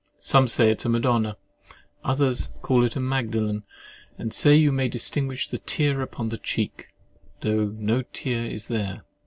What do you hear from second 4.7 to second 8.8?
may distinguish the tear upon the cheek, though no tear is